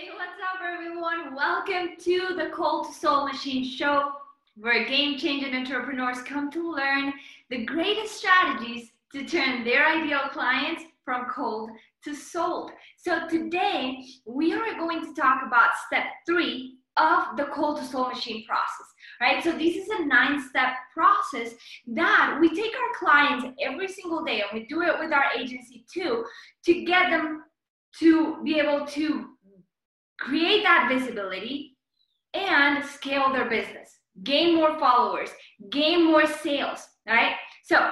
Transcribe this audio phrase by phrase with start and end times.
[0.00, 1.34] Hey, what's up, everyone?
[1.34, 4.12] Welcome to the Cold to Sold Machine Show,
[4.56, 7.12] where game changing entrepreneurs come to learn
[7.50, 11.72] the greatest strategies to turn their ideal clients from cold
[12.04, 12.70] to sold.
[12.96, 18.14] So, today we are going to talk about step three of the cold to sold
[18.14, 18.86] machine process,
[19.20, 19.44] right?
[19.44, 21.52] So, this is a nine step process
[21.88, 25.84] that we take our clients every single day, and we do it with our agency
[25.92, 26.24] too,
[26.64, 27.42] to get them
[27.98, 29.26] to be able to
[30.20, 31.76] create that visibility
[32.34, 35.30] and scale their business, gain more followers,
[35.70, 37.34] gain more sales, right?
[37.64, 37.90] So,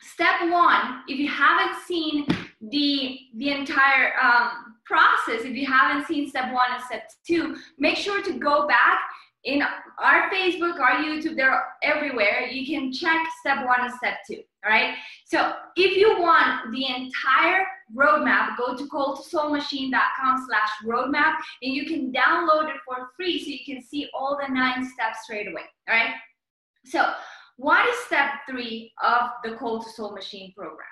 [0.00, 2.26] step one, if you haven't seen
[2.60, 7.96] the the entire um, process, if you haven't seen step one and step two, make
[7.96, 9.00] sure to go back
[9.44, 9.62] in
[9.98, 12.48] our Facebook, our YouTube, they're everywhere.
[12.50, 14.40] You can check step one and step two.
[14.64, 14.94] All right.
[15.26, 22.12] So if you want the entire roadmap, go to coldtosoldmachine.com slash roadmap and you can
[22.12, 25.64] download it for free so you can see all the nine steps straight away.
[25.88, 26.14] All right.
[26.86, 27.12] So
[27.56, 30.88] what is step three of the cold to sold machine program?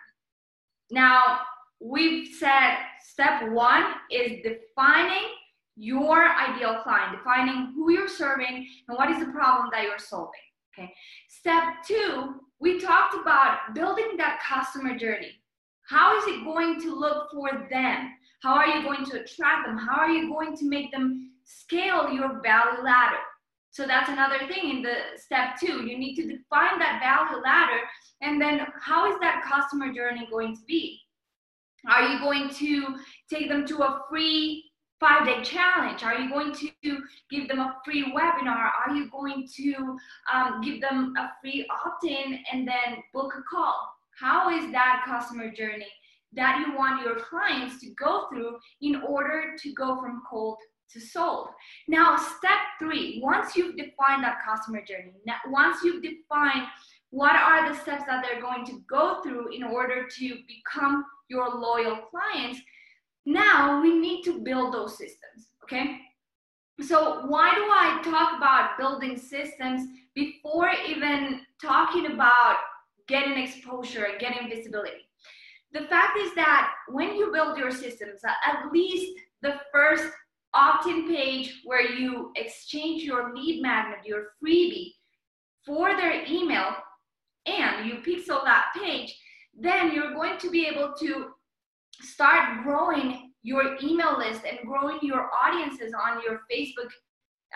[0.90, 1.40] Now
[1.80, 5.28] we've said step one is defining
[5.76, 10.40] your ideal client, defining who you're serving and what is the problem that you're solving.
[10.72, 10.92] Okay.
[11.28, 15.32] Step two, we talked about building that customer journey.
[15.88, 18.10] How is it going to look for them?
[18.42, 19.76] How are you going to attract them?
[19.76, 23.18] How are you going to make them scale your value ladder?
[23.70, 25.86] So that's another thing in the step two.
[25.86, 27.80] You need to define that value ladder
[28.22, 31.00] and then how is that customer journey going to be?
[31.90, 32.96] Are you going to
[33.28, 34.70] take them to a free
[35.02, 36.04] five day challenge?
[36.04, 38.70] Are you going to give them a free webinar?
[38.86, 39.98] Are you going to
[40.32, 43.76] um, give them a free opt in and then book a call?
[44.18, 45.90] How is that customer journey
[46.34, 50.58] that you want your clients to go through in order to go from cold
[50.92, 51.48] to sold?
[51.88, 55.14] Now, step three, once you've defined that customer journey,
[55.48, 56.66] once you've defined
[57.10, 61.48] what are the steps that they're going to go through in order to become your
[61.48, 62.60] loyal clients,
[63.24, 65.98] now we need to build those systems, okay?
[66.80, 72.58] So why do I talk about building systems before even talking about
[73.06, 75.08] getting exposure and getting visibility?
[75.72, 80.04] The fact is that when you build your systems, at least the first
[80.54, 84.92] opt-in page where you exchange your lead magnet, your freebie,
[85.64, 86.74] for their email,
[87.46, 89.16] and you pixel that page,
[89.58, 91.28] then you're going to be able to
[92.02, 96.90] start growing your email list and growing your audiences on your Facebook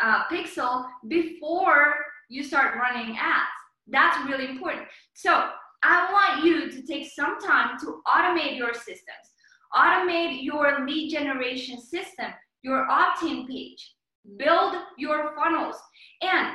[0.03, 1.95] uh, pixel before
[2.29, 3.47] you start running ads.
[3.87, 4.87] That's really important.
[5.15, 5.49] So
[5.83, 9.27] I want you to take some time to automate your systems,
[9.75, 12.27] automate your lead generation system,
[12.63, 13.95] your opt-in page,
[14.39, 15.77] build your funnels.
[16.23, 16.49] And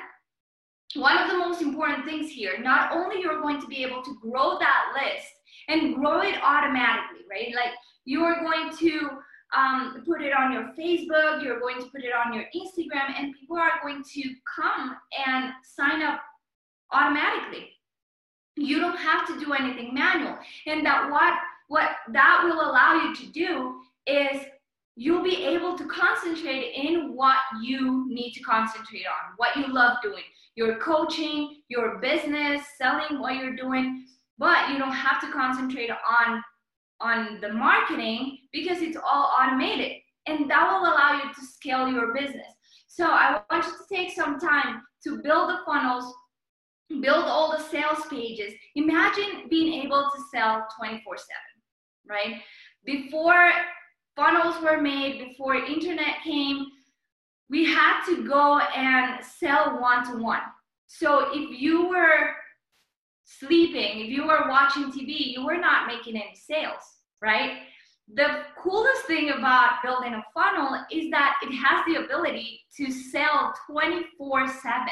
[0.96, 4.18] one of the most important things here, not only you're going to be able to
[4.22, 5.28] grow that list
[5.72, 7.54] and grow it automatically, right?
[7.56, 7.74] Like
[8.06, 9.10] you're going to
[9.58, 13.34] um, put it on your Facebook, you're going to put it on your Instagram, and
[13.40, 14.24] people are going to
[14.56, 14.96] come
[15.28, 16.22] and sign up
[16.92, 17.70] automatically.
[18.56, 20.38] You don't have to do anything manual.
[20.68, 21.34] And that what
[21.68, 24.42] what that will allow you to do is
[24.98, 29.98] you'll be able to concentrate in what you need to concentrate on, what you love
[30.04, 30.24] doing,
[30.56, 34.06] your coaching, your business, selling what you're doing,
[34.42, 36.44] but you don't have to concentrate on
[37.00, 39.94] on the marketing because it's all automated
[40.28, 42.54] and that will allow you to scale your business.
[42.88, 46.14] So I want you to take some time to build the funnels,
[46.90, 48.54] build all the sales pages.
[48.76, 51.28] Imagine being able to sell 24 7,
[52.10, 52.42] right?
[52.84, 53.52] Before
[54.16, 56.66] funnels were made, before internet came,
[57.50, 60.42] we had to go and sell one to one.
[60.88, 62.32] So if you were
[63.40, 66.82] sleeping, if you were watching TV, you were not making any sales,
[67.22, 67.60] right?
[68.14, 73.54] The coolest thing about building a funnel is that it has the ability to sell
[73.70, 74.88] 24 7.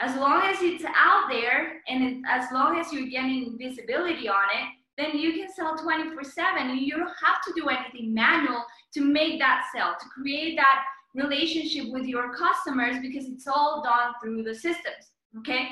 [0.00, 4.68] As long as it's out there and as long as you're getting visibility on it,
[4.96, 8.64] then you can sell 24 7 you don't have to do anything manual
[8.94, 10.82] to make that sell, to create that
[11.14, 15.12] relationship with your customers because it's all done through the systems.
[15.38, 15.68] Okay.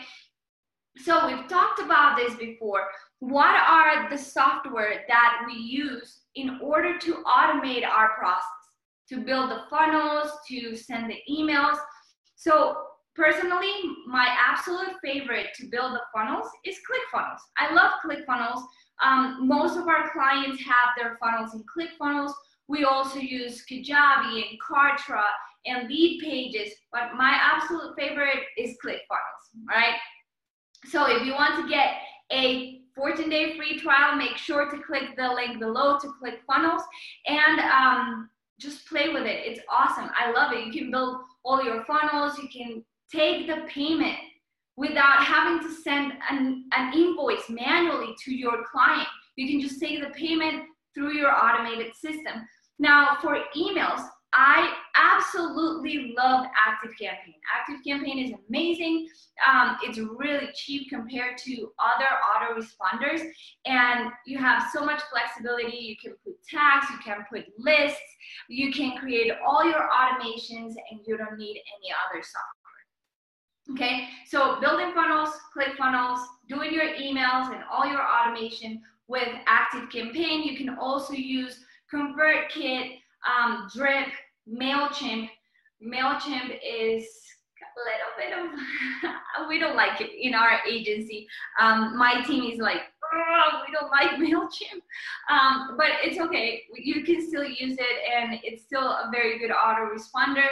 [0.98, 2.88] So we've talked about this before.
[3.18, 8.42] What are the software that we use in order to automate our process,
[9.10, 11.76] to build the funnels, to send the emails?
[12.36, 12.76] So
[13.14, 13.72] personally,
[14.06, 17.40] my absolute favorite to build the funnels is ClickFunnels.
[17.58, 18.62] I love ClickFunnels.
[19.02, 22.32] Um, most of our clients have their funnels in ClickFunnels
[22.68, 25.22] We also use Kajabi and Kartra
[25.66, 29.94] and Leadpages, but my absolute favorite is ClickFunnels, right?
[30.90, 31.94] So if you want to get
[32.32, 36.82] a 14 day free trial, make sure to click the link below to ClickFunnels
[37.26, 39.44] and um, just play with it.
[39.44, 40.10] It's awesome.
[40.16, 40.66] I love it.
[40.66, 44.16] You can build all your funnels, you can take the payment
[44.76, 49.06] without having to send an, an invoice manually to your client.
[49.36, 52.46] You can just take the payment through your automated system.
[52.78, 57.36] Now, for emails, I absolutely love ActiveCampaign.
[57.56, 59.08] ActiveCampaign is amazing.
[59.46, 63.28] Um, it's really cheap compared to other autoresponders,
[63.66, 65.76] and you have so much flexibility.
[65.76, 68.00] You can put tags, you can put lists,
[68.48, 72.56] you can create all your automations, and you don't need any other software.
[73.72, 80.44] Okay, so building funnels, ClickFunnels, doing your emails and all your automation with ActiveCampaign.
[80.44, 84.08] You can also use ConvertKit, um, Drip,
[84.48, 85.28] MailChimp.
[85.82, 87.06] MailChimp is
[87.76, 91.26] a little bit of, we don't like it in our agency.
[91.60, 92.82] Um, my team is like,
[93.66, 94.80] we don't like MailChimp.
[95.30, 96.62] Um, but it's okay.
[96.74, 100.46] You can still use it and it's still a very good autoresponder.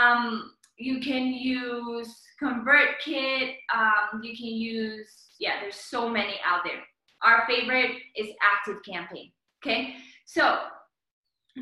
[0.00, 3.56] Um, you can use ConvertKit.
[3.74, 5.08] Um, you can use,
[5.38, 6.82] yeah, there's so many out there.
[7.22, 9.32] Our favorite is ActiveCampaign.
[9.64, 9.94] Okay,
[10.26, 10.60] so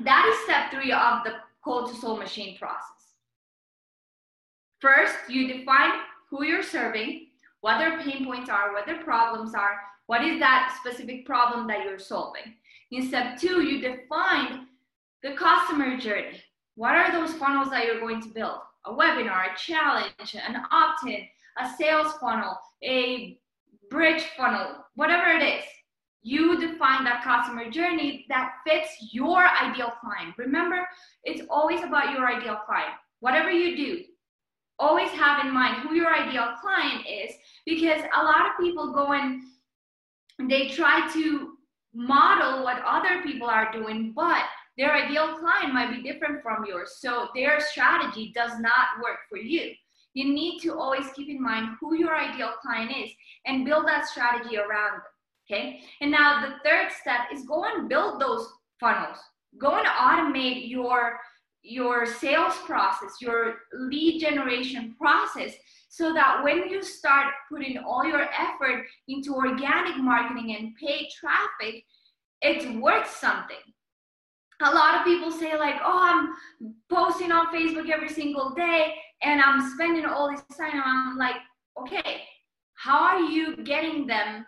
[0.02, 1.34] that is step three of the
[1.64, 2.90] cold to sold machine process.
[4.80, 5.92] First, you define
[6.30, 7.28] who you're serving,
[7.62, 11.84] what their pain points are, what their problems are, what is that specific problem that
[11.84, 12.54] you're solving.
[12.90, 14.66] In step two, you define
[15.22, 16.42] the customer journey.
[16.74, 18.58] What are those funnels that you're going to build?
[18.84, 21.26] A webinar, a challenge, an opt in,
[21.58, 23.38] a sales funnel, a
[23.90, 25.64] bridge funnel, whatever it is
[26.24, 30.34] you define that customer journey that fits your ideal client.
[30.38, 30.88] Remember,
[31.22, 32.94] it's always about your ideal client.
[33.20, 34.04] Whatever you do,
[34.78, 37.34] always have in mind who your ideal client is
[37.66, 39.42] because a lot of people go and
[40.48, 41.52] they try to
[41.92, 44.42] model what other people are doing, but
[44.78, 46.96] their ideal client might be different from yours.
[46.98, 49.72] So their strategy does not work for you.
[50.14, 53.10] You need to always keep in mind who your ideal client is
[53.46, 55.02] and build that strategy around them.
[55.50, 55.80] Okay.
[56.00, 58.48] And now the third step is go and build those
[58.80, 59.18] funnels.
[59.58, 61.18] Go and automate your
[61.66, 65.54] your sales process, your lead generation process,
[65.88, 71.84] so that when you start putting all your effort into organic marketing and paid traffic,
[72.42, 73.56] it's worth something.
[74.60, 79.40] A lot of people say, like, oh, I'm posting on Facebook every single day and
[79.40, 80.82] I'm spending all this time.
[80.84, 81.36] I'm like,
[81.80, 82.22] okay,
[82.74, 84.44] how are you getting them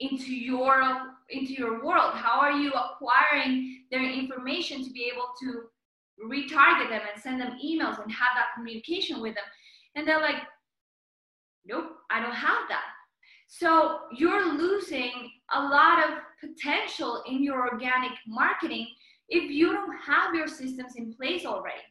[0.00, 0.82] into your
[1.30, 2.14] into your world?
[2.14, 5.64] How are you acquiring their information to be able to
[6.24, 9.44] retarget them and send them emails and have that communication with them?
[9.94, 10.42] And they're like
[11.66, 12.84] nope i don't have that.
[13.48, 15.10] So you're losing
[15.54, 18.86] a lot of potential in your organic marketing
[19.28, 21.82] if you don't have your systems in place already.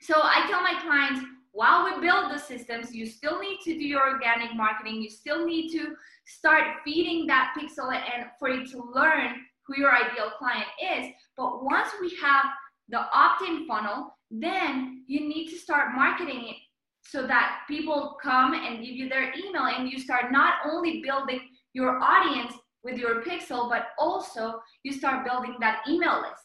[0.00, 1.24] So i tell my clients
[1.56, 5.00] while we build the systems, you still need to do your organic marketing.
[5.00, 5.94] You still need to
[6.26, 9.36] start feeding that pixel and for it to learn
[9.66, 11.06] who your ideal client is.
[11.34, 12.44] But once we have
[12.90, 16.56] the opt-in funnel, then you need to start marketing it
[17.00, 21.40] so that people come and give you their email and you start not only building
[21.72, 22.52] your audience
[22.84, 26.44] with your pixel, but also you start building that email list.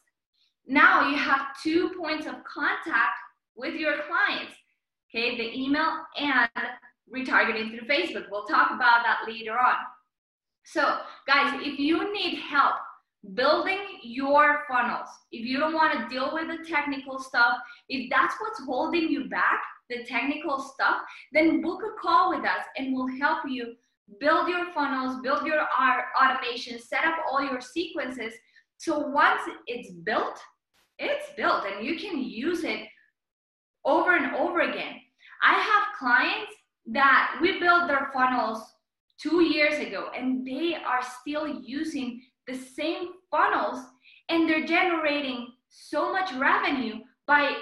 [0.68, 3.18] Now you have two points of contact
[3.58, 4.54] with your clients
[5.14, 6.50] okay, the email and
[7.14, 8.26] retargeting through Facebook.
[8.32, 9.76] We'll talk about that later on.
[10.64, 12.76] So, guys, if you need help
[13.34, 17.58] building your funnels, if you don't want to deal with the technical stuff,
[17.90, 21.02] if that's what's holding you back, the technical stuff,
[21.34, 23.76] then book a call with us and we'll help you
[24.20, 25.66] build your funnels, build your
[26.22, 28.34] automation, set up all your sequences.
[28.78, 30.40] So once it's built,
[31.00, 32.88] it's built and you can use it
[33.86, 34.96] over and over again.
[35.44, 36.52] I have clients
[36.88, 38.60] that we built their funnels
[39.22, 43.80] two years ago and they are still using the same funnels
[44.30, 46.96] and they're generating so much revenue
[47.28, 47.56] by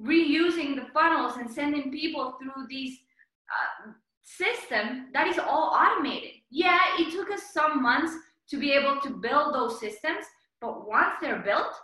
[0.00, 2.98] reusing the funnels and sending people through these
[3.52, 6.30] uh, system that is all automated.
[6.50, 8.14] Yeah, it took us some months
[8.48, 10.24] to be able to build those systems,
[10.60, 11.74] but once they're built,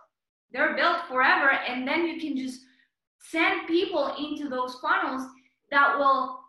[0.53, 2.61] they're built forever and then you can just
[3.21, 5.29] send people into those funnels
[5.71, 6.41] that will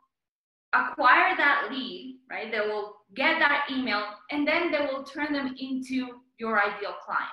[0.73, 2.51] acquire that lead, right?
[2.51, 7.29] They will get that email and then they will turn them into your ideal client.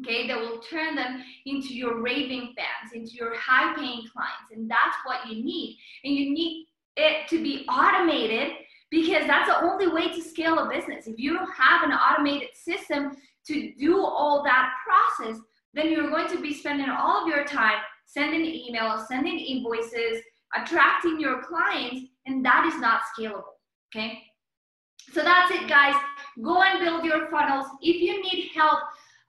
[0.00, 4.50] okay, they will turn them into your raving fans, into your high paying clients.
[4.52, 5.76] And that's what you need.
[6.04, 8.52] And you need it to be automated
[8.90, 11.06] because that's the only way to scale a business.
[11.06, 15.40] If you don't have an automated system to do all that process,
[15.74, 20.22] then you're going to be spending all of your time sending emails, sending invoices,
[20.54, 23.56] attracting your clients, and that is not scalable.
[23.94, 24.18] Okay.
[25.12, 25.94] So that's it, guys.
[26.42, 27.66] Go and build your funnels.
[27.82, 28.80] If you need help,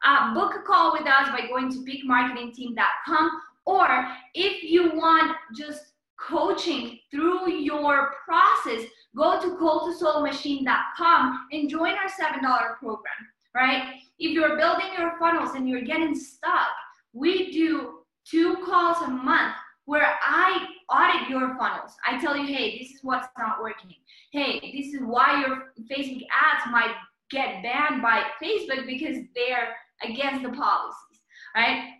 [0.05, 3.41] uh, book a call with us by going to peakmarketingteam.com.
[3.65, 8.83] Or if you want just coaching through your process,
[9.15, 13.13] go to coldtosoldmachine.com and join our $7 program,
[13.55, 13.95] right?
[14.17, 16.69] If you're building your funnels and you're getting stuck,
[17.13, 19.55] we do two calls a month
[19.89, 21.93] where I audit your funnels.
[22.05, 23.95] I tell you, hey, this is what's not working.
[24.31, 26.93] Hey, this is why your Facebook ads might
[27.31, 31.23] get banned by Facebook because they're against the policies,
[31.55, 31.95] right?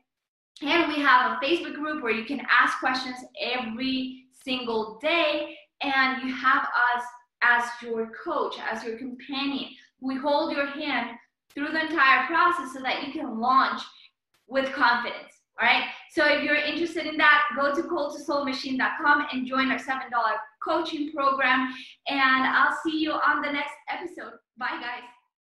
[0.62, 6.22] And we have a Facebook group where you can ask questions every single day, and
[6.22, 7.04] you have us
[7.42, 9.68] as your coach, as your companion.
[10.00, 11.18] We hold your hand
[11.56, 13.82] through the entire process so that you can launch
[14.48, 15.34] with confidence.
[15.60, 15.86] All right.
[16.12, 20.02] So if you're interested in that, go to coldtosoldmachine.com and join our $7
[20.64, 21.74] coaching program.
[22.08, 24.34] And I'll see you on the next episode.
[24.58, 25.19] Bye, guys.